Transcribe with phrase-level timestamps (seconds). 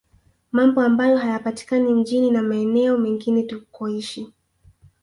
[0.51, 4.33] Mambo ambayo hayapatikani mjini na maeneo mengine tukoishi